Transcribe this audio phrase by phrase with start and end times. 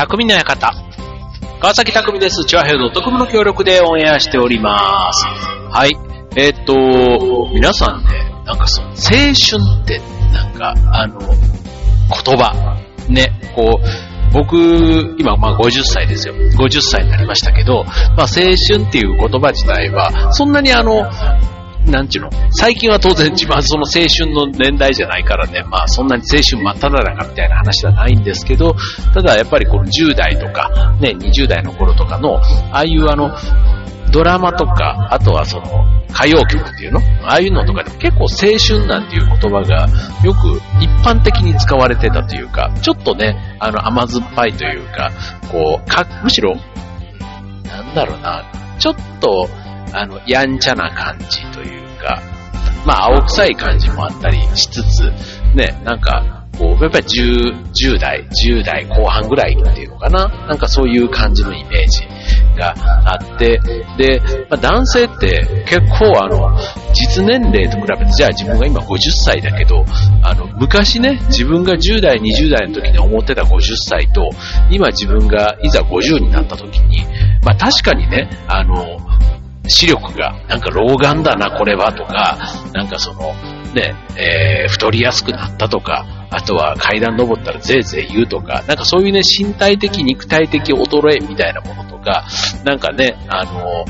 [0.00, 0.72] 匠の館。
[1.60, 2.46] 川崎匠です。
[2.46, 5.26] チュアヘルド特務の協力でオンエアしております。
[5.26, 5.90] はい。
[6.36, 9.34] えーっと、皆さんね、なんかその、青春
[9.82, 10.00] って、
[10.32, 12.78] なんか、あの、言葉、
[13.10, 16.34] ね、こう、僕、今、まあ50歳ですよ。
[16.34, 21.10] 50歳になりましたけど、まあ青春っていう言葉自体は、そんなにあの、
[21.86, 22.30] なんちゅうの？
[22.52, 28.74] 最近は当然自分はその青春の年代じゃないからね、まあそんなに青春真っ只中みたいな話ではないんですけど、
[29.14, 33.30] ただやっぱりこの10代とか、ね、20代の頃とかの、ああいうあの、
[34.12, 37.00] ドラマとか、あとはその、歌謡曲っていうの？
[37.22, 39.88] ああいうのとかでも結構青春なんていう言葉が
[40.24, 45.10] よく一般的に使われてたというか、ちょっとね、あの甘酸っぱいというか、
[45.50, 46.54] こう、か、むしろ、
[47.64, 48.44] なんだろうな、
[48.78, 49.48] ちょっと、
[49.92, 52.22] あの、やんちゃな感じというか、
[52.86, 55.12] まあ、青臭い感じもあったりしつつ、
[55.54, 60.28] ね、なんか、こう、やっぱり10、10代、10代後半ぐらいっていうのかな？
[60.46, 62.06] なんかそういう感じのイメージ
[62.58, 62.74] が
[63.06, 63.58] あって、
[63.96, 64.20] で、
[64.50, 66.58] まあ、男性って結構あの、
[66.92, 69.86] 実年齢と比べて、じゃあ自分が今50歳だけど、
[70.22, 74.28] あの、昔ね、自分が10代、20代の時に思ってた50歳と、
[74.70, 77.06] 今自分がいざ50になった時に、
[77.42, 78.98] まあ確かにね、あの、
[79.70, 82.38] 視力が、なんか老眼だな、これは、とか、
[82.72, 83.34] なんかその、
[83.74, 92.26] ね、えー太りやすくなったとか、あとは階段登ったらぜいぜい言うとか、なんかそういうね、身体的、肉体的衰えみたいなものとか、
[92.64, 93.84] なんかね、あの、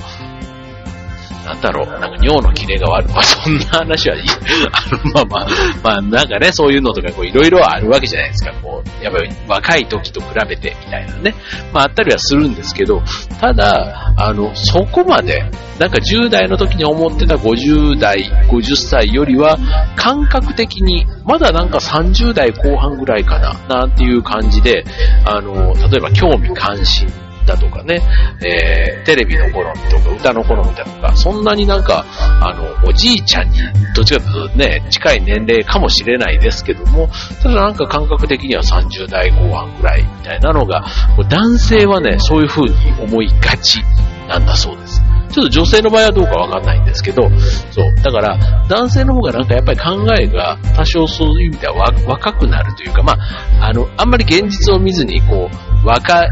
[1.50, 3.12] なんだろう、なんか尿の切れが悪い。
[3.12, 4.22] まあそんな話はいい。
[4.70, 5.48] あの、まあまあ、
[5.82, 8.52] まあなんかね、そういうのとかこういろいろあるわけじゃないですか。
[8.62, 11.34] こう、やっぱり若い時と比べてみたいなね。
[11.72, 13.02] まああったりはするんですけど、
[13.40, 15.44] ただ、あの、そこまで、
[15.80, 19.58] なんか10代の時に思ってた50代、50歳よりは、
[19.96, 24.84] 感覚的に、まだなんか30代後半ぐらいかな、なんていう感じで、
[25.24, 27.08] あの、例えば興味関心
[27.50, 28.00] だとかね、
[28.44, 32.04] えー、テレビの好みとか歌の好みだとか、そんなになんか、
[32.40, 33.58] あの、おじいちゃんに、
[33.94, 37.08] どっちかというとね、近い年齢かもしれないですけども、
[37.42, 40.84] ただなんか感覚的には30代後半ぐらいみたいなのが、
[41.28, 43.82] 男性はね、そういう風に思いがち
[44.28, 45.02] なんだそうです。
[45.30, 47.22] ちょっと女性の場合はどうかわかんないんですけど、
[47.70, 47.94] そう。
[48.02, 51.74] だから、男性の方がなんかやっぱり考えが多少そういう意味では
[52.06, 55.48] 若くなるというか、まあ、あの、あんまり現実を見ずに、こ
[55.84, 56.26] う、若、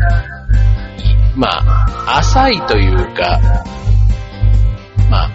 [1.38, 3.40] まあ、浅いというか、
[5.08, 5.30] まあ、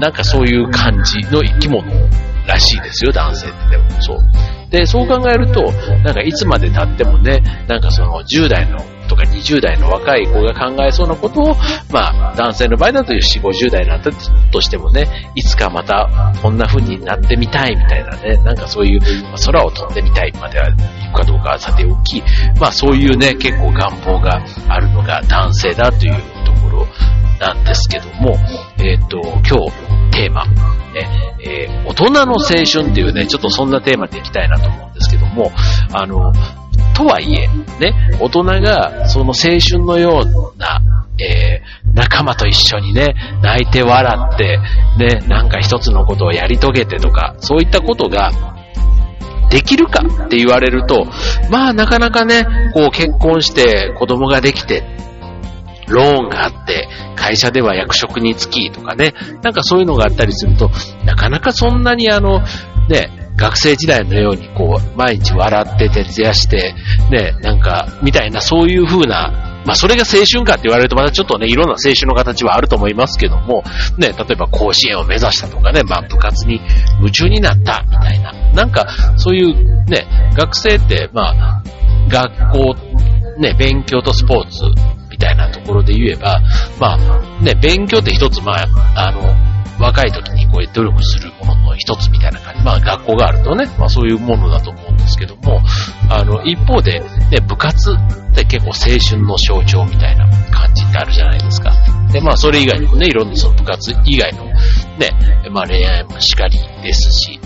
[0.00, 1.84] なんかそういう感じの生き物
[2.46, 3.84] らしいですよ、男性ってでも。
[4.00, 4.18] そう。
[4.70, 5.70] で、そう考えると、
[6.02, 8.78] なんかいつまで経ってもね、なんかその10代の
[9.16, 11.54] とか20代の若い子が考えそうなことを、
[11.90, 14.10] まあ、男性の場合だと4、50代になった
[14.52, 22.22] としてもね、いつかまたこんな風になってみたいみたいなね、なんかそういう、まあ空を飛んでみたいまでは行くかどうかはさておき、
[22.60, 26.86] まあそういうね、結構願望があるのが男性だというところ
[27.40, 28.36] なんですけども、
[28.78, 35.52] えっ、と、今日テーマ、ね、えー大人の青春っていうね、ちょっとそんなテーマでいきたいなと思うんですけども、
[35.92, 36.32] あの、
[36.96, 37.48] とはいえ、
[37.78, 40.80] ね、大人がその青春のような、
[41.18, 44.60] えー仲間と一緒にね、泣いて笑って、
[44.98, 48.30] ね、なんか一つのことをやり遂げてとか、そういったことが、
[49.50, 51.06] できるかって言われると、
[51.50, 54.84] まあなかなかね、こう結婚して子供ができて、
[55.88, 60.70] ローンがあって、会社では役職に就きとかね、なんかそういうのがあったりすると、
[61.04, 62.40] なかなかそんなにあの、
[62.88, 66.74] ね、学生時代のようにこう、毎日笑って徹夜して、
[67.10, 73.64] ね、なんか、みたいなそういう風な、まあそれが青春かって言われるとまたちょっとね、いろんな青春の形はあると思いますけども、
[73.98, 76.60] ね、例えば甲子園を目指したとかね、まあ部活に
[76.98, 78.86] 夢中になったみたいな、なんか
[79.16, 81.62] そういうね、学生ってまあ、
[82.08, 82.74] 学校、
[83.40, 84.62] ね、勉強とスポーツ
[85.10, 86.40] みたいなところで言えば、
[86.78, 89.34] まあ、ね、勉強って一つ、まあ、あの、
[89.78, 92.62] 若い時にこういう努力するものの一つみたいな感じ。
[92.62, 95.60] まあ学校があるとね、まあそういうものだと思うんですけども、
[96.08, 97.00] あの、一方で、
[97.30, 101.72] ね、部活って結構青春の象徴みたいな感じってあるじゃないですか。
[102.12, 104.54] で、まあそれ以外にもね、いろんなその部活以外のね、
[105.50, 107.40] まあ恋愛もしかりですし、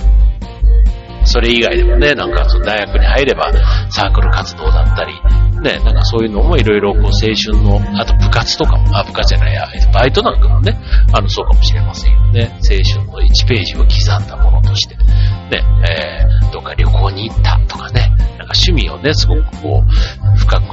[1.30, 3.52] それ以外でもね、なんかその大学に入れば
[3.90, 5.14] サークル活動だったり、
[5.62, 10.76] ね、なんかそういうのもいろいろこう青春の、あと部活とかも、あ、部活じゃないや、バイトなんかもね、
[11.12, 12.50] あの、そうかもしれませんよね。
[12.68, 18.00] 青春の1ページを刻んだものとして、ね、えー、どっか旅行に行ったとかね、
[18.38, 20.66] なんか趣味をね、すごくこう、深く、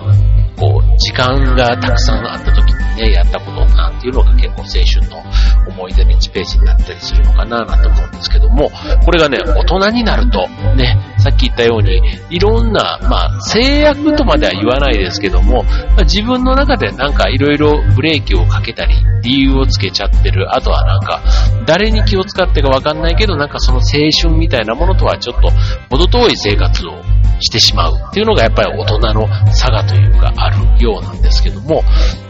[0.58, 5.24] こう、時間がたくさんあった時にね、やったことなんていうのが結構青春の
[5.70, 8.72] 思い出の1ページになったりするのかななんて思うんですけども、
[9.06, 21.22] これがね、大人になると、ね、さっき言ったように、いろんな、まあ、制約とまでは言わないですけども、まあ、自分の中でなんかいろいろブレーキをかけたり、理由をつけちゃってる、あとはなんか、
[21.66, 25.50] 誰に気を使ってかわかんないけど、なんかその青春みたいなものとはちょっと、
[25.90, 27.02] 程遠い生活を
[27.40, 31.84] してしまうっていうのがやっぱり大人の差がというかあるようなんですけども、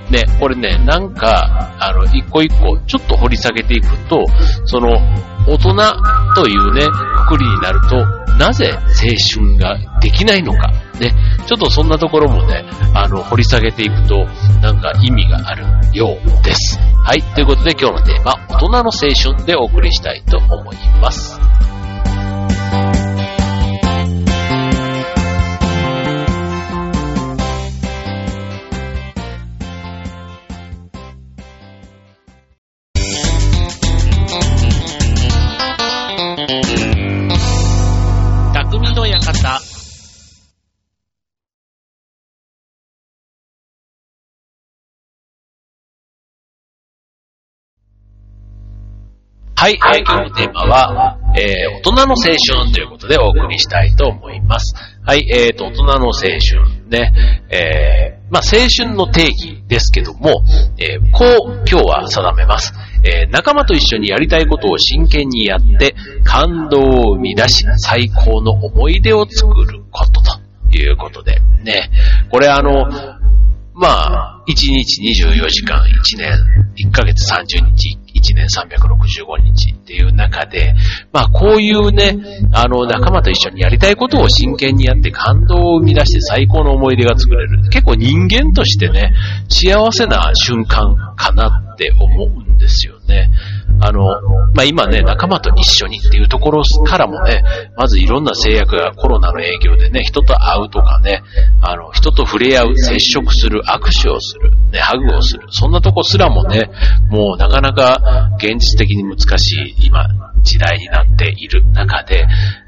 [0.10, 4.26] ね、これね、なんか、あの、一個一個ちょっと掘り下げていくと、
[4.66, 4.90] その、
[5.48, 5.76] 大人
[6.36, 10.68] というね、くくりになると、なぜ青春ができないのか、
[11.00, 11.14] ね、
[11.46, 14.26] ちょっとそんなところもね、あの、掘り下げていくと、
[14.62, 16.80] なんか意味があるようです。
[17.04, 21.40] はい、ということで今日のテーマ、大人の青春でお送りしたいと思います。
[49.68, 54.74] はい、えー、今日のテーマは、えー、大人の青春ということでお送りしたいと思います。
[55.04, 56.40] はい、えーと、大人の青春
[56.88, 57.14] ね、
[57.50, 60.42] えー、まあ、青春の定義ですけども、
[60.78, 62.74] えー、こう今日は定めます。
[63.04, 71.90] えー、仲間と一緒にやりたいことを真剣にやって、感動を生み出し、最高の思い出を作ることということで、ね、
[72.32, 72.90] これあの、
[73.74, 76.32] まあ、1日24時間、1年、
[76.78, 80.74] 1ヶ月30日、1年365日っていう中で、
[81.12, 82.18] まあこういうね、
[82.54, 87.62] あの仲間と一緒にやりたいことを真剣にやって感動を生み出して最高の思い出が作れる。
[87.70, 89.14] 結構人間としてね、
[89.50, 93.30] 幸せな瞬間かなって思うんですよね。
[93.80, 94.22] あの、
[94.54, 97.44] まあ、今ね、仲間と一緒にっていうところからもね、
[97.76, 101.22] まずいろんな制約がコロナの影響でね、人と会うとかね、
[101.62, 106.70] あの、人と触れ合う、接触する、握手をする、ね、ハグをする、そんなとこすらもね、
[107.10, 110.08] もうなかなか現実的に難しい今、
[110.48, 112.26] 時代になっている中で、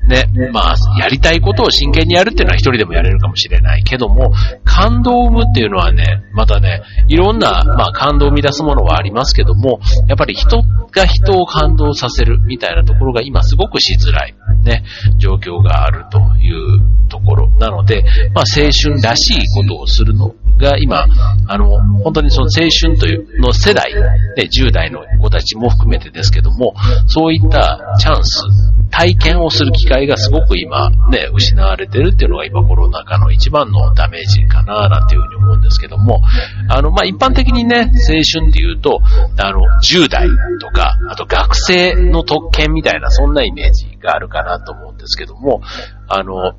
[0.08, 4.32] ね、まあ、やりたいことを真剣にやるっていうのは一人でもやれるかもしれないけども、
[4.66, 10.62] 感動を生むっていうのはね、またね、いろんな、まあ、感動を生み出すものはありますけども、やっぱり人
[10.92, 14.84] が人を感動させるみたいなところが今すごくしづらい、ね、
[15.20, 18.04] 状況があるというところなので、
[18.34, 21.06] まあ、青春らしいことをするのが今、
[21.48, 21.70] あの、
[22.04, 26.74] 本当にその青春というの世代、ね、10代の子たちも含めてですけども、
[27.08, 27.69] そういった
[28.00, 28.44] チャンス、
[28.92, 36.22] 体験をする機会がすごく今ね、失われてるっていうのが今コロナ禍の一番のダメージかななんていうふうに思うんですけども、
[36.70, 39.00] あの、まあ、一般的にね、青春っていうと、
[39.38, 40.28] あの、10代
[40.60, 45.62] とか、あと学生の特権みたいなそんなイメージがあるかなと思うんですけども、
[46.08, 46.54] あの、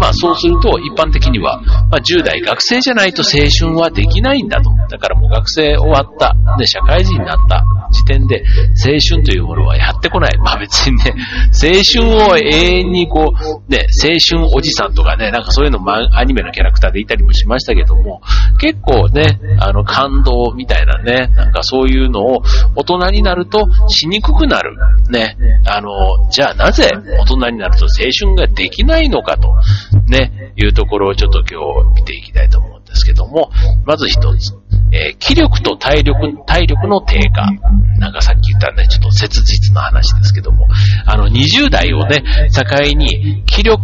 [0.00, 1.60] まあそうすると一般的には、
[1.90, 4.70] まあ、10代学生じゃないと青春はできないんだと。
[4.88, 8.42] だからもう学生終わった、ね、社会人になった時点で
[8.86, 10.38] 青春というものはやってこない。
[10.38, 11.14] まあ別にね、
[11.52, 18.22] 青春を永遠にこう、ね、青春おじさんとかね、なんかそういうのもアニメのキャラクターでいたりもしましたけども、
[18.58, 22.42] 結構ね、あの感動みたいなね、なんかそういうのを
[22.74, 24.76] 大人になるとしにくくなる。
[25.10, 25.36] ね、
[25.66, 26.88] あの、じゃあなぜ
[27.18, 29.52] 大人になると青春ができないのかと。
[30.08, 31.60] ね、いうところをちょっと今
[31.94, 33.50] 日見ていきたいと思うんですけども、
[33.84, 34.54] まず一つ、
[34.92, 37.46] えー、気力と体力、体力の低下。
[37.98, 40.68] なんかさっき言ったね、ちょっと切実な話ですけども、
[41.06, 43.82] あの、20代をね、境に、気力、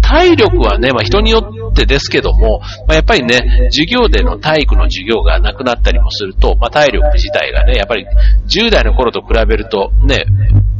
[0.00, 8.06] 体力はね、まあ人によってですけども、まあやっぱりね、授業での体育の授業がなくなったりもすると、まあ体力自体がね、やっぱり
[8.48, 10.24] 10代の頃と比べるとね、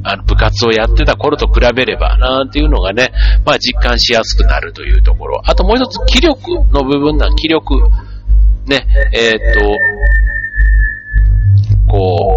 [0.04, 3.10] あの、部活をやってた頃と比べれば、なんていうのがね、
[3.44, 5.40] まあ実感しやすくなるというところ。
[5.44, 6.38] あともう一つ、気力
[6.70, 7.74] の部分な、気力。
[8.66, 9.60] ね、えー、っと、
[11.90, 12.36] こ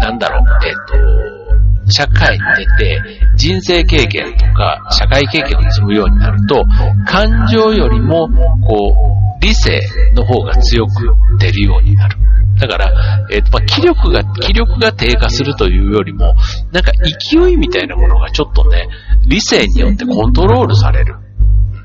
[0.00, 3.02] う、なんだろう、えー、っと、社会に出て
[3.36, 6.64] 人生経験とか社会経験を積むようになると、
[7.06, 8.28] 感情よりも、
[8.66, 8.94] こ
[9.40, 9.80] う、理性
[10.14, 10.92] の方が強く
[11.38, 12.16] 出るようになる。
[12.60, 16.34] だから、えっ、ー、と、まあ、気力が、気力が低下するというよりも、
[16.72, 18.88] なんか勢いみたいなものがちょっとね、
[19.26, 21.16] 理性によってコントロールされる。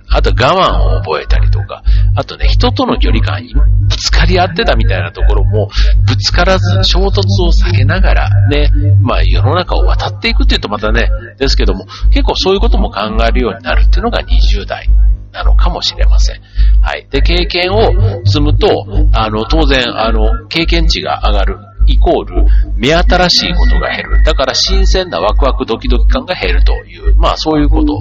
[0.10, 1.84] あと我慢を覚えたりとか、
[2.15, 5.70] あとね、人との距離感にぶつかり合ってたみたいなところも、
[6.05, 14.88] ぶつからず衝突を避けながらね、まあ世の中を渡っていくっていうとまたね、ですけども、結構そういうことも考えるようになるっていうのが20代
[15.36, 16.42] なのかもしれません。
[16.82, 17.08] はい。
[17.12, 18.68] で、経験を積むと、
[19.13, 21.58] あの、当然、あの、経験値が上がる。
[21.88, 24.24] イコール、目新しいことが減る。
[24.24, 27.94] だから新鮮なワクワクドキドキ感が減るという、まあそういうこと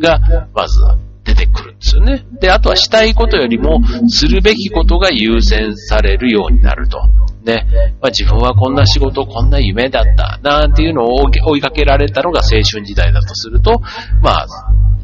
[0.00, 0.18] が、
[0.52, 0.80] まず
[1.22, 2.24] 出てくるんですよね。
[2.40, 6.98] で、あとはしたいことよりも、するべきことが優先されるようになると。
[7.44, 7.66] ね、
[8.00, 13.80] まあ、自分はこんな仕事、こんな夢だった、なんていうのを追いかけられたのが青春時代だとすると、
[14.20, 14.46] まあ、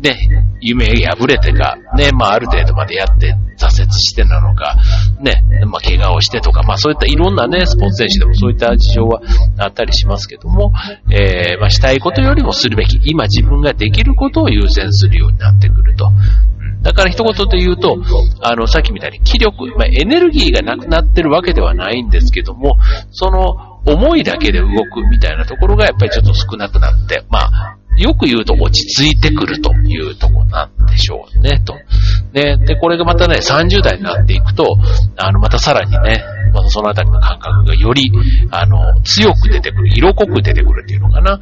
[0.01, 0.17] ね、
[0.61, 4.77] 夢破れてか、ね、まあある程度までやって挫折してなのか、
[5.21, 9.21] ね、まあ怪我をしてとか、まあそういったいろんなね、スポーツ選手でもそういった事情は
[9.59, 10.73] あったりしますけども、
[11.11, 16.11] えー、まあしたいことよりもするべき、今自分ができることを優先するようになってくると。
[16.83, 17.97] だから一言で言うと、
[18.41, 22.79] あの、さっきみたいに気力、まあ、エネルギーがなくなってるわけではないんですけども、
[23.11, 31.75] その思いだけで動くみたいなところがやっぱりちょっと少なくなって、まあ、よく言うと落ち着いてくるというとこなんでしょうね、と。
[32.33, 34.77] ね、で、これがまたね、30代になっていくと、
[35.17, 38.11] あの、またさらにね、またそのあたりの感覚がより、
[38.51, 41.41] あの、強く出てくる、色濃く出てくるっていうのかな。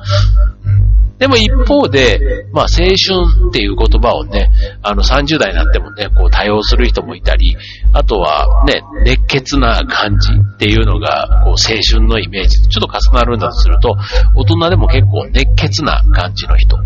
[1.19, 4.51] でも一方で、まあ青春っていう言葉をね、
[4.83, 7.57] あの30代になってもね、こう多用する人もいたり、
[7.93, 13.97] あとはね、熱血な感じっていうのが、こう青春のイメージちょっと重なるんだとすると、
[14.35, 16.77] 大人でも結構熱血な感じの人。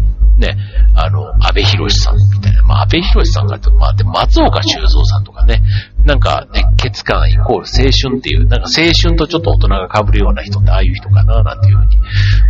[0.40, 0.57] ね、
[0.95, 2.62] あの、安倍博さんみたいな。
[2.62, 5.62] まあ、安倍博さんが、まあ、で松岡修造さんとかね、
[6.05, 6.47] なんか
[6.79, 11.99] 熱血感イコール青春っていう、なんか青春とちょっと大人が被るような人ってああいう人かな、なんていうふうに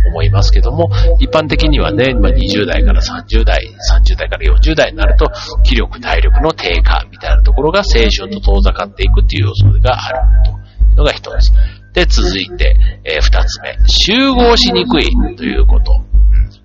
[0.07, 0.89] 思いますけども、
[1.19, 5.29] 一般的にはね、まあ、20代から30代、30代から40代になると、
[5.63, 11.51] 気力、体力の低下みたいなところが青春と遠ざかっていくっていう要素があるというのが一つ。
[11.93, 13.77] で、続いて、えー、二つ目。
[13.85, 16.10] 集合しにくいということ。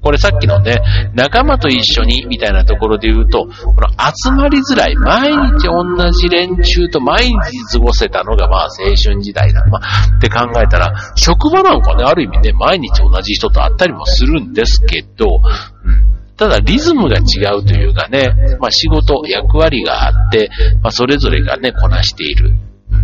[0.07, 0.77] これさっきのね、
[1.15, 7.35] 仲間と一緒にみたいなところで言うと、この集まりづらい、毎日同じ連中と毎日
[7.73, 9.67] 過ごせたのがまあ青春時代だ。
[9.67, 15.27] まあ、って考えたら、職場なんかね、ある意味ね、毎日同じ人と会ったりもするんですけど、
[15.85, 18.29] うんただリズムが違うというかね、
[18.61, 20.51] まあ仕事、役割があって、
[20.83, 22.53] まあそれぞれがね、こなしている。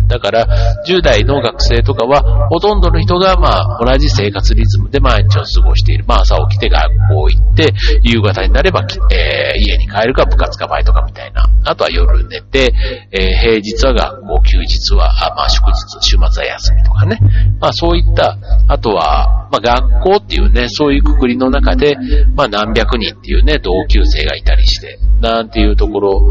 [0.07, 0.47] だから、
[0.87, 6.05] 10代の学生とかは、ほとんどの人が、まあ、同じ生活リズムで毎日を過ごしている。
[6.07, 11.45] まあ、朝起きて学校行って、夕方になれば、えー、家に帰るか部活かバイトかみたいな。
[11.65, 12.73] あとは夜寝て、
[13.11, 17.19] えー、平日は学校、休日は、あまあ、祝日、週末は休みとかね。
[17.59, 21.95] まあ、そういった、あとは、まあ、学校っていうね、そういうくくりの中で、
[22.35, 26.21] まあ、何百人っていうね、同級生がいたりして、なんていうところ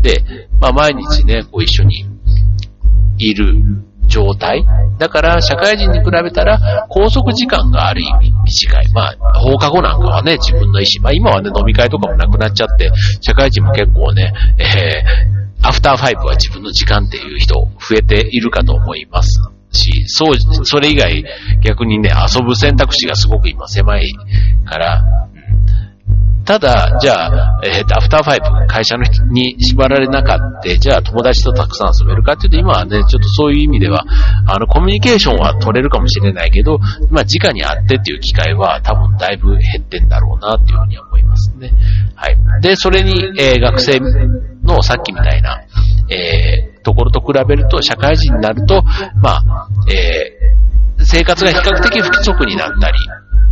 [0.00, 0.22] で、
[0.60, 2.06] まあ、毎日ね、こう一緒に
[3.18, 3.54] いる
[4.06, 4.64] 状態。
[4.98, 8.92] だから、社会人に比べたら、拘束時間がある意味短い。
[8.92, 11.02] まあ、放課後なんかはね、自分の意思。
[11.02, 19.40] まあ、今はね、飲み会とかもなくなっちゃって、社会人も結構ね、えー、アフターファイブは自分の時間っていう人増えているかと思います
[19.72, 21.24] し、そう、それ以外
[21.62, 24.12] 逆にね、遊ぶ選択肢がすごく今狭い
[24.64, 25.04] から、
[26.46, 34.04] ただ、じゃあ、えー、アフターファイブ、会社の人に縛られなかった、じゃあ友達とたくさん遊べるかっていうと、今はね、ちょっとそういう意味では、
[34.46, 36.78] あの、コミュニケーションは取れるかもしれないけど、
[37.10, 41.72] まあ、直に会ってっていう機会は多分だいぶ減ってんだろうなっていうふうに思いますね。
[42.14, 42.36] はい。
[42.62, 43.98] で、それに、えー、学生
[44.62, 45.62] のさっきみたいな、
[46.08, 48.84] えー、ところと比べると、社会人になると、
[49.20, 52.98] まあ、えー、生活が比較的不規則になったり、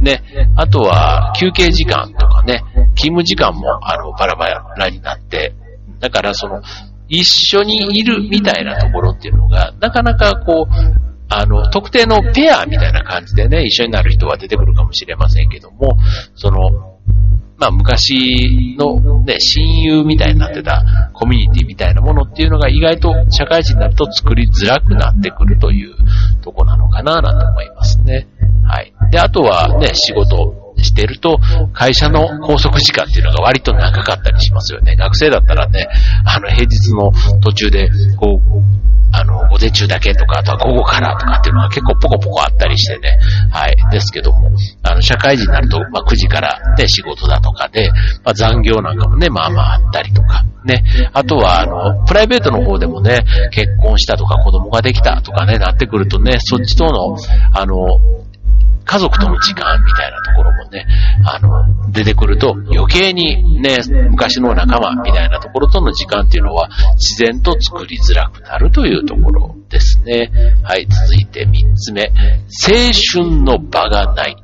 [0.05, 0.23] ね、
[0.57, 2.63] あとは休憩時間とかね、
[2.95, 5.55] 勤務時間もあのバラバラになって、
[5.99, 6.63] だからその、
[7.09, 15.97] 一緒にいるみたいなところっていうのが、なかなかこう、あの、特定のペアみたいな感じでね、一緒になる人は出てくるかもしれませんけども、
[16.35, 16.94] その、
[17.57, 25.95] まあ昔のね、親友みたいになってたコミュニティみたいなものっていうのが意外と社会人になると作りづらくなってくるという
[26.43, 28.27] とこなのかななんて思いますね。
[28.65, 28.93] はい。
[29.11, 31.39] で、あとはね、仕事してると、
[31.73, 34.97] 会社の拘束時間っていうのが割と長かったりしますよね。
[34.97, 35.89] 学生だったらね、
[36.25, 43.19] あの、平日の途中で、こう、あの、午前中だけとか、あとは午後からとかっていうのは結構ポコポコあったりしてね。
[43.51, 43.77] はい。
[43.91, 44.51] ですけども、
[44.83, 47.91] あの、社会人になると、まあ、9時からね、仕事だとかで、
[48.25, 50.45] まあ、残業なんかもね、まあまああったりとか。
[50.65, 50.83] ね。
[51.13, 57.17] あとは、あの、プライベートの方でもね、結婚したとか子供ができたとかね、なってくるとね、そっちとの、
[57.53, 57.87] あの、
[58.95, 60.87] 家族との時間みたいなところもね、
[61.25, 70.31] あの、出てくると余計にね、昔の仲間みたいなところとの時間っていうのは自然と作りづらくなるというところですね。
[70.63, 72.13] はい、続いて3つ目。
[72.69, 74.37] 青春の場がない。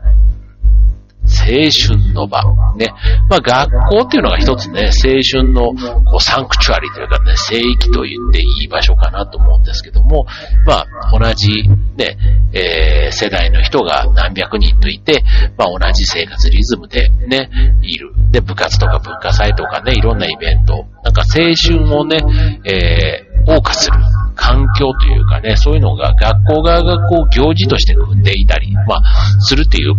[1.51, 2.43] 青春の場。
[2.77, 2.93] ね。
[3.29, 10.27] まあ学校っていうのが一つね、青春のこうサンクチュアリというかね、聖域と言っていい場所かなと思うんですけども、
[10.67, 11.65] まあ同じ
[11.97, 12.17] ね、
[12.53, 15.25] えー、世代の人が何百人といて、
[15.57, 17.51] まあ同じ生活リズムでね、
[17.83, 18.13] いる。
[18.31, 22.19] で、部活とか文化祭とかね、いろんなイベント、なんか青春をね、
[22.65, 23.97] えー、謳歌する
[24.35, 29.95] 環境というかね、そういうのが学校側がこう行事として組んでいたり、まあ、するっていう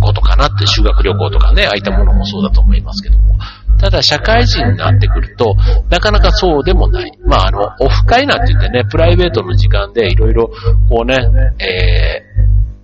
[0.00, 3.34] ことかなって修学旅行とかね、ああいったものもそうだと思いますけども。
[3.78, 5.56] ただ社会人になってくると、
[5.90, 7.12] なかなかそうでもない。
[7.26, 10.48] まあ、あの、オフ会なんて言ってね、プライベートの時間でいろいろ、
[10.88, 11.16] こうね、
[11.58, 12.23] えー、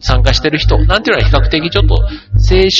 [0.01, 2.01] 参加してる人、なんていうのは比較的ちょっと青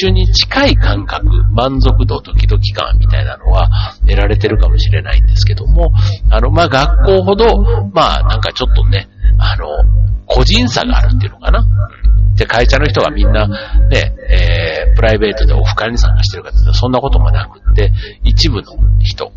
[0.01, 3.71] 春に近い感覚、満足度、ドキドキ感みたいなのは
[4.03, 5.93] 得られてるかもしれないんですけども、
[6.31, 7.63] あの、ま、学校ほど、
[7.93, 9.67] まあ、なんかちょっとね、あの、
[10.27, 11.67] 個人差があるっていうのかな。
[12.37, 17.93] で、会社の人がみんな、ね、えー、プライベートでオフ会に参加してるかってそんなこともなくって、
[18.25, 19.33] 一部の人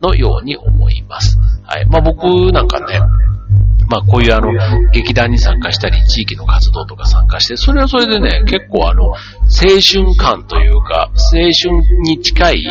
[0.00, 1.38] のように思います。
[1.64, 1.86] はい。
[1.86, 3.00] まあ僕なんかね、
[3.88, 4.52] まあこういうあの、
[4.90, 9.16] 劇団に参加したり、地域の活動とか参加して、それはそれでね、結構あの、青
[9.80, 12.64] 春感というか、青春に近い、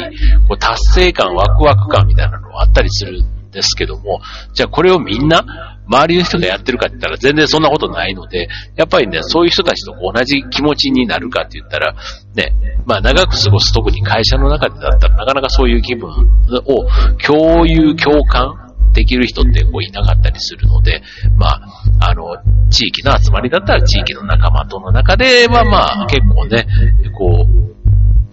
[0.47, 4.21] こう達成感、ワクワク感みたいなのがあったりするんですけども、
[4.53, 5.45] じゃあこれをみんな、
[5.87, 11.95] 周りの人がやってるかって言ったら全然そんなことないので、やっぱりね、そういう人たちと同じ気持ちになるかって言ったら、
[12.35, 12.53] ね、
[12.85, 16.87] まあ長く過ごす特に会社の中でだったらなかなかそういう気分を
[17.25, 18.63] 共有、共感
[18.93, 21.01] できる人ってこういなかったりするので、
[21.37, 22.23] まあ、あの、
[22.69, 26.67] 地域の集まりだったら地域の仲間との中ではまあ結構ね、
[27.17, 27.82] こう、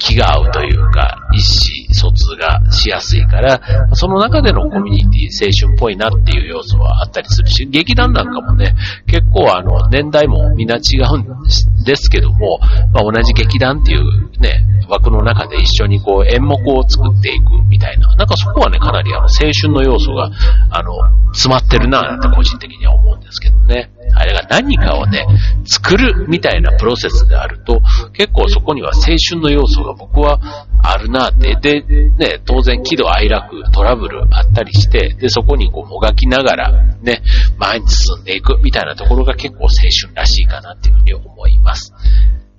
[0.01, 3.61] 気が合うというか、意思疎通がしやすいから、
[3.93, 8.75] その中でのコミュニティ、青春っぽいなっていう要素はあったりするし、劇団なんかもね、
[9.07, 12.59] 結構あの、年代もみんな違うんですけども、
[12.93, 20.31] まあ、同じ劇団っていうね、枠の中で一緒にこう演目を作っていくみたいな、なんかそこはね、かなりあの、青春の要素が、
[20.71, 20.93] あの、
[21.33, 23.91] 詰まってるなぁ、と個人的には思うんですけどね。
[24.15, 25.25] あれが何かをね、
[25.65, 27.81] 作るみたいなプロセスであると、
[28.13, 30.41] 結構そこには青春の要素が僕は
[30.83, 37.23] あるなって、で、ね、当然喜怒哀楽、トラブルあったりして、で、そこにこうもがきながら、ね、
[37.59, 41.93] 前に進んでいくみたいなところが結構青春らしいかなっていうふうに思います。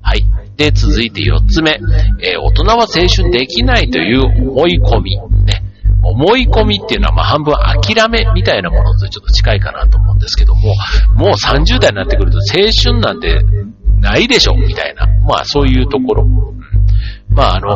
[0.02, 0.26] はい。
[0.58, 1.80] で、続いて4つ目。
[2.22, 5.18] えー、大人は青春できないという思い込み。
[5.46, 5.64] ね。
[6.04, 10.74] 思い込みっていうのはま半分諦めみたいなものとちょっと近いかなと思うんですけども、
[11.16, 13.44] もう30代になってくると青春なんて
[14.00, 15.06] ないでしょみたいな。
[15.28, 16.26] まあそういうところ。
[17.30, 17.70] まああの、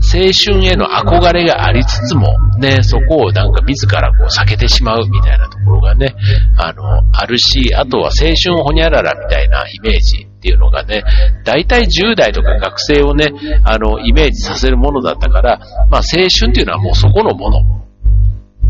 [0.00, 6.14] 青春への憧れがありつつも、ね、そこをなんか自らこう避けてしまうみたいなところがね、
[6.56, 11.02] あの、あるし、あとは青春ほにゃららみたいなイメージっていうのがね、
[11.44, 13.32] 大体10代とか学生をね、
[13.64, 15.58] あの、イメージさせるものだったから、
[15.90, 17.78] まあ青春っていうのはもうそこのもの。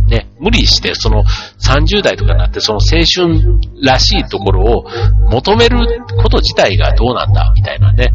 [0.09, 4.87] ね、無理してその30代とかになってその青春らしいところを
[5.31, 5.77] 求める
[6.23, 8.15] こと自体がどうなんだみたいなね。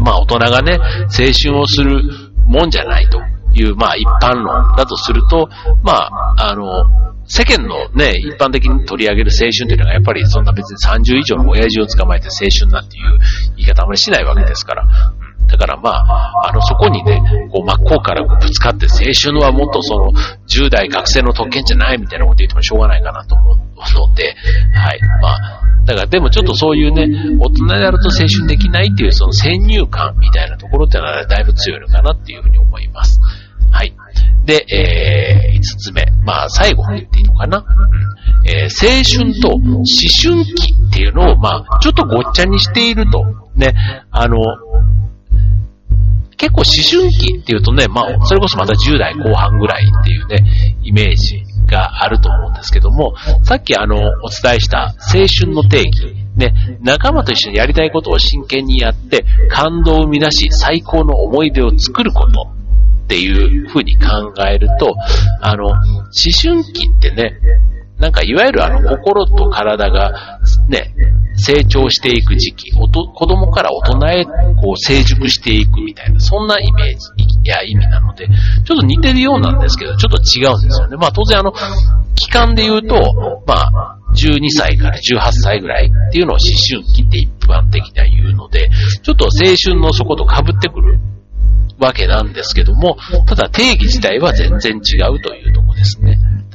[0.00, 2.02] まあ大人がね、青春をする
[2.46, 3.20] もんじゃないと
[3.54, 5.48] いう、まあ一般論だとすると、
[5.82, 6.84] まあ、あの、
[7.28, 13.18] 世間のね、一般的に取り上げる青春というのがやっぱりそんな別に30以上の親父を捕まえて青春なんていう
[13.56, 14.86] 言い方あまりしないわけですから。
[15.48, 20.12] だからまあ、あの、そこにね、こう真っ向からぶつかって青春はもっとその
[20.48, 24.34] 10代学生の特権じゃないみたいなこと言ってもしょうがないかなと思うので、
[24.74, 25.00] はい。
[25.22, 27.06] まあ、だからでもちょっとそういうね、
[27.38, 33.20] 大人であると青春できないっていうその先入観みたいなところっていうのはだいぶ強いのかなっていうふうに思います。
[33.70, 33.94] はい。
[34.44, 36.04] で、えー、5つ目。
[36.24, 37.58] まあ、最後に言っていいのかな？
[37.58, 43.24] うん、えー、青春と思春期っていうのを、まあ、ちょっとごっちゃにしていると。
[43.56, 43.74] ね、
[44.10, 44.36] あの、
[46.36, 50.44] 結構思春期っていうとね、まあ、それこそまた10代後半ぐらいっていうね、
[50.82, 64.94] イメージがあると思うんですけども、さっきあの、お伝えした青春の定義、ね、仲間と一緒にやりたいことを真剣にやって、感動を生み出し、最高の思い出を作ることっていうふうに考えると、
[65.40, 65.76] あの、思
[66.42, 67.38] 春期ってね、
[67.98, 70.94] なんかいわゆるあの心と体がね、
[71.36, 74.24] 成長していく時期、子供から大人へ
[74.60, 80.96] こう成熟していくみたいな、そんなイメージや意味なので、ちょっと似てるようなんですけど、ちょっと違うんですよね。
[80.96, 81.52] まあ当然あの、
[82.16, 86.38] 期間で言うと、まあ、12歳から18歳ぐらいっていうのを思
[86.70, 88.70] 春期って一般的には言うので、
[89.02, 90.98] ちょっと青春の底と被ってくる
[91.78, 95.45] わけなんですけども、ただ定義自体は全然違うという。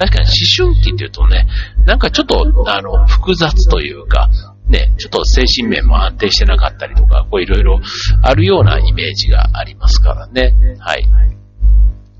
[0.02, 1.46] 確かに思春期って言うとね、
[1.86, 4.32] なんかちょっと、あの、複雑というか、
[4.68, 7.80] ね、ちょっと精神面も安定してなかったりとか、こういろいろ
[8.24, 10.56] あるようなイメージがありますからね。
[10.80, 11.08] はい。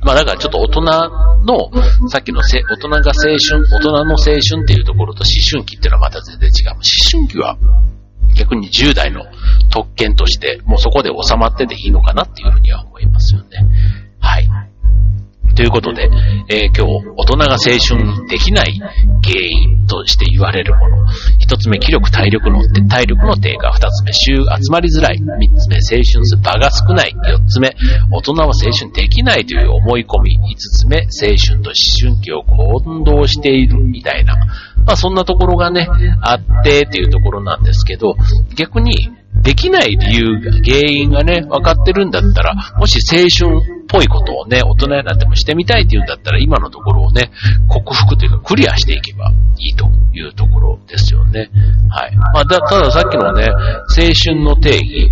[0.02, 6.72] まあだからちょっと大人の、さっきのせ大人が青春、大人の青春っていうところと思春期っていうのはまた全然違う。
[6.74, 7.58] 思春期は
[8.36, 9.26] 逆に10代の
[9.72, 13.66] 特権として、もうそこで収まってていいのかなっていうふうには思いますよね。
[14.20, 14.71] はい。
[15.56, 16.10] ということで、
[16.50, 21.06] えー、今日、大人が青春できない原因として言われるもの。
[21.40, 23.72] 一つ目、気力、体力の、体力の低下。
[23.72, 25.20] 二つ目、週集まりづらい。
[25.20, 27.14] 三つ目、青春する場が少ない。
[27.14, 27.76] 四つ目、
[28.12, 30.38] 大人は青春できないという思い込み。
[30.38, 34.36] 五つ目、青春と思春期を混同しているみたいな。
[34.86, 35.88] まあそんなところがね、
[36.22, 38.16] あってっていうところなんですけど、
[38.56, 39.10] 逆に、
[39.44, 47.32] できない理由が、原因がね、分かってるんだったら、もし青春っぽいことをね、大人になってもしてみたいっていうんだったら、今のところをね、
[47.68, 51.50] 克服というかクリアしていけばいいというところですよね。
[51.90, 52.16] はい。
[52.16, 55.12] まあ、だ、たださっきのね、青春の定義、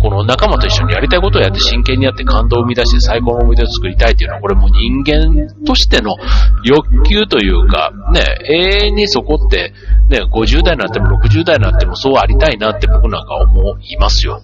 [0.00, 6.16] この仲間と一緒にやりたいことをやって真剣にやって感動を生み出して最高の思い出を作りたいっていうのは、これも人間としての
[6.64, 9.72] 欲求というか、ね、永遠にそこって、
[10.08, 14.40] ね、50代になっても60代になってもそうありたいなって僕なんか思いますよ。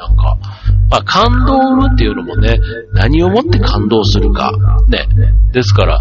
[0.00, 0.38] なんか、
[0.88, 2.58] まあ、感動を生むっていうのもね、
[2.94, 4.50] 何をもって感動するか。
[4.88, 5.06] ね。
[5.52, 6.00] ですから、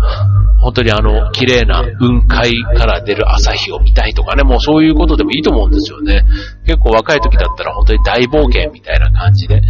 [0.61, 6.23] 本当にあの、綺麗な雲海から出る朝日を見たいとかね、もうそういうことでもいいと思うんですよね。
[6.65, 9.65] 結構若い時だったら本当に大冒険みたいな感じで、ね、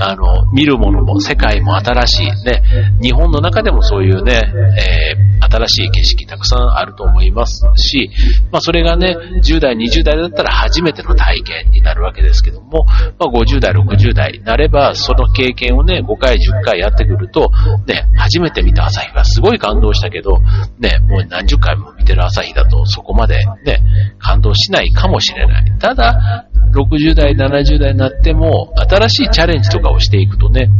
[0.00, 2.62] あの、見るものも世界も新しい、ね、
[3.02, 4.42] 日本の中でもそういうね、
[4.78, 8.10] えー、新しい景色たくさんあると思いますし、
[8.50, 12.84] まあそれがね、10代、20代だったら初めての体験になるわけですけども、
[13.18, 17.50] まあ50代、60代になれば、その経験をね、5回、10回やってくると、
[17.86, 20.38] ね、初めて見た朝日はすごい感動したけど、
[20.78, 23.82] ね、もう何十回も見てる朝日だとそこまでね、
[24.18, 25.72] 感動しないかもしれない。
[25.78, 30.70] ただ、60代、70代になっても、新しいチャレンジとかをしていくとね、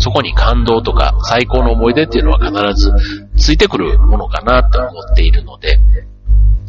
[0.00, 5.78] そこに感動とか最高の思い出っていうのは必ずついてくるものかなと思っているので、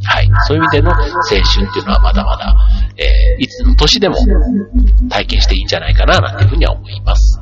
[0.04, 0.30] はい。
[0.48, 2.56] そういう意味での青春っていうのはまだまだ、
[2.96, 4.16] えー、いつの年でも
[5.10, 7.42] 体験していいんじゃないかな、なんていうふうには思います。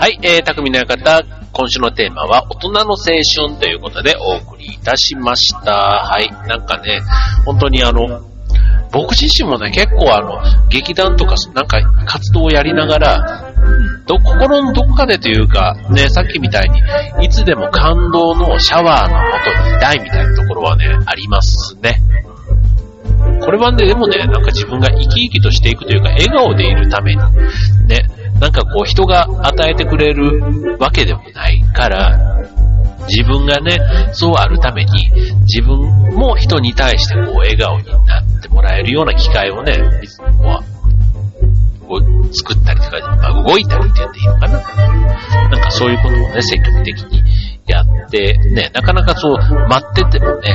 [0.00, 5.72] はい、えー、匠の館、今週のテーマは、大人の青春ということでお送りいたしました。
[5.72, 7.00] はい、なんかね、
[7.44, 8.20] 本当にあの、
[8.92, 13.52] 僕自身もね、結構あの、劇団とか、なんか活動をやりながら、
[14.06, 16.80] ど、心のどこかでというか、ね、さっきみたいに、
[17.24, 22.00] いつでも感動のシャワーの元にいたいみたいなところはね、ありますね。
[23.44, 27.22] これはね、でもね、なんか自分が生き生きとしていくというか、笑顔でいるために、
[27.88, 28.06] ね、
[28.40, 32.38] なんかこう人が与えてくれるわけでもないから、
[33.08, 33.78] 自分がね、
[34.12, 35.10] そうあるために、
[35.42, 35.78] 自分
[36.14, 39.74] も人に対してこう笑顔になってもらえるような機会をね、
[41.88, 44.60] こう作ったりとか、まあ、動いたりって言っていいのかな。
[45.50, 47.22] なんかそういうことをね、積極的に
[47.66, 50.54] やって、ね、なかなかそう、待っててもね、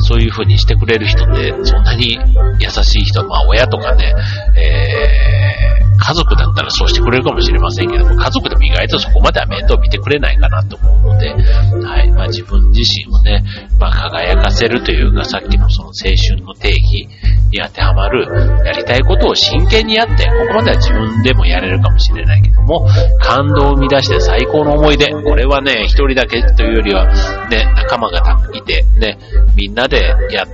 [0.00, 2.18] そういう風にしてくれる人って、そんなに
[2.60, 4.14] 優しい人、まあ親とかね、
[4.56, 12.10] えー家族だったらそうしてくれるかもしれませんけども、家族でも意外とそこまでは面倒見てくれないかなと思うので、はい。
[12.12, 13.42] まあ自分自身をね、
[13.80, 17.08] まあ輝かせるというか、さっきのその青春の定義
[17.56, 18.26] に当てはまる、
[18.64, 22.86] やりたいことを真剣にやって、ここまでは自分でもやれるかもしれないけども、
[23.20, 27.06] 感動を生み出して最高の思い出、これはね、一人だけというよりは、
[27.48, 28.20] ね、仲間が
[28.52, 29.18] いて、ね、
[29.56, 29.98] みんなで
[30.30, 30.44] や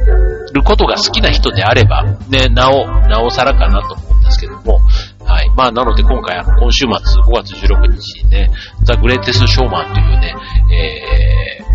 [0.52, 4.80] ることが好きな人であれば、ね、なお、なおさらかなと思うんですけども、
[5.24, 5.50] はい。
[5.56, 8.50] まあ、なので今回、あの、今週末5月16日にね、
[8.82, 10.34] ザ・グレイテスト・ショーマンというね、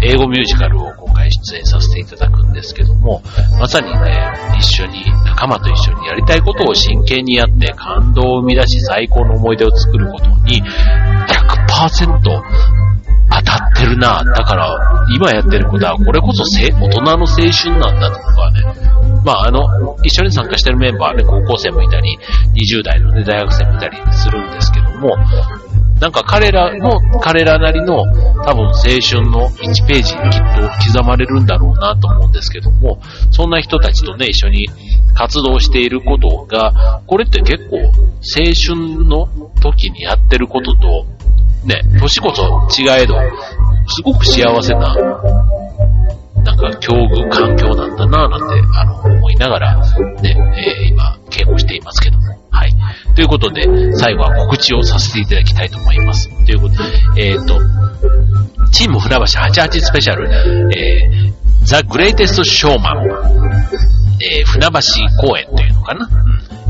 [0.02, 0.92] えー、英語ミュージカルを
[1.32, 3.22] 出演させていただくんですけども、
[3.60, 12.22] まさにね、一緒に、仲間と一緒にやりたいことを真剣にやって感動を生み出し最高の思い出を作ることに100%
[13.30, 14.24] 当たってるな。
[14.24, 18.62] だから、今やってることは、これこそ大人の青春なんだとかね。
[19.24, 22.18] まあ、あの、一緒に参加してるメンバーね、高校生もいたり、
[22.56, 25.16] 20代のね、大学生もいたりするんですけども、
[26.00, 28.04] なんか彼らの、彼らなりの
[28.44, 33.00] 多分青春の1ページにきっと刻まれるんだろうなと思うんですけども、
[33.32, 34.68] そんな人たちとね、一緒に
[35.16, 37.92] 活動していることが、これって結構青
[38.76, 39.28] 春の
[39.62, 41.06] 時にやってることと
[41.66, 42.44] ね、年こそ
[42.82, 43.16] 違えど、
[43.88, 44.96] すごく幸せな、
[46.44, 49.76] なんか境遇、環境なんだなぁなんて、あの、思いながら、
[50.22, 50.77] ね、えー、
[53.18, 56.30] ということで、最後は告知をさせていただきたいと思います。
[56.46, 56.76] ということ
[57.16, 57.60] で、えっ、ー、と、
[58.70, 60.30] チーム船橋88スペシャル、
[60.72, 61.34] えー、
[61.66, 63.08] ザ・グレイテスト・ショーマン、
[64.22, 66.08] えー、船橋公演というのかな。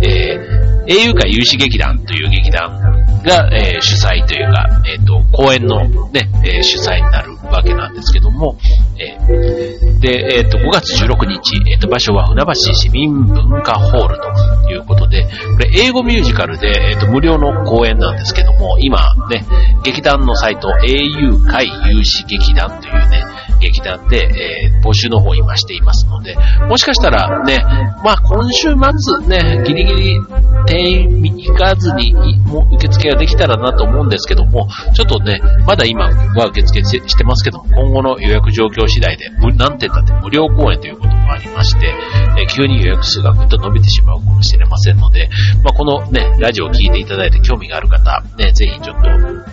[0.02, 2.97] えー、英雄会有志劇団という劇団
[3.28, 8.58] が、えー、主催というか、えっ、ー、と、公演のね、えー、主催になるわけなんですけども、
[8.98, 19.46] えー、で、えっ、ー、と、5月16日、えっ、と、場所は船橋市民文化ホールということで、これ英語ミュージカルで、えっ、と、無料の公演なんですけども、今ね、
[19.84, 23.24] 劇団のサイト、au 会有志劇団というね、
[23.60, 26.36] 劇団で、えー、募集の方今していますので、
[26.68, 27.58] もしかしたらね、
[28.04, 30.20] まあ今週末ね、ギリギリ
[30.68, 32.14] 定員見に行かずに、
[32.46, 41.94] もう受付ができたらなと思うんですけども、ちょっとね、まだ今は受付してますけども、今後の予約状況次第で、何点だって無料公演ということもありまして、
[42.38, 45.30] えー、急に予約数がぐっと伸びてしまうかもしれませんので、
[45.64, 49.04] まあこのね、ラジオを聴いていただいて興味がある方、ね、ぜひちょっと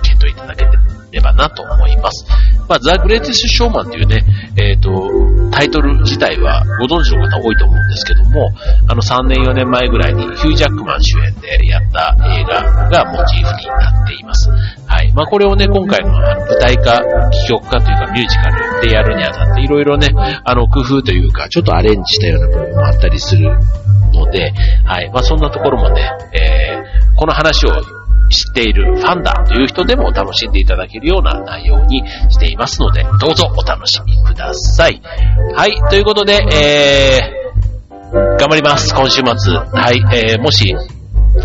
[0.02, 2.26] 検討いただけてればなと思います。
[2.68, 4.24] まあ、ザ・グレイティスト・ショーマンというね、
[4.58, 4.90] えっ、ー、と、
[5.50, 8.50] タイトル自体はご存知の方多いと思うんですけども、
[8.88, 14.50] あの3年4年前ぐらいにヒュージャックマン主演でやった映画がモチーフになっています。
[14.86, 15.12] はい。
[15.12, 20.08] まあ、これをね、今回のあの舞台化、戯曲化というかミュージカルでやるにあたっていろいろね、
[20.44, 23.50] あの工夫というか、ちょっとアレンジしたような部分もあったりする
[24.12, 24.52] ので、
[24.84, 25.10] はい。
[25.10, 35.00] まあ、そんなところもね、えー、この話を知っているファンだという人でも楽しんでいただけるような内容にしていますので、どうぞお楽しみください。
[35.54, 39.54] はい、ということで、えー、頑張ります、今週末。
[39.54, 40.74] はい、えー、もし、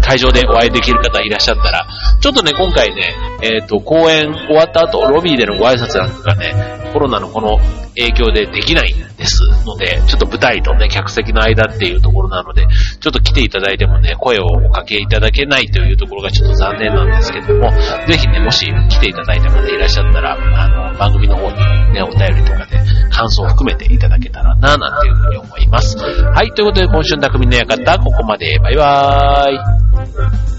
[0.02, 1.88] 会場でお会いできる方いらっしゃったら、
[2.22, 6.54] ちょっとね、今回ね、えっ、ー、と、公演終わった後、ロビーでのご挨拶なんかがね、
[6.92, 7.58] コロナのこの
[7.96, 12.68] 影響でできないんですので、ちょっと舞台とね、客席の間っていうところなので、
[13.00, 22.80] ちょっと来ていただいてもね、声をおかけいただけないというところがちょっと残念なんですけども、ぜひね、もし来ていただいた方いらっしゃったら、あの、番組の方にね、お便りとかで
[23.12, 25.98] 感想を含めていただけたらな、なんていうふうに思います。
[25.98, 28.60] はい、ということで、今週の匠の館、ここまで。
[28.60, 30.59] バイバーイ。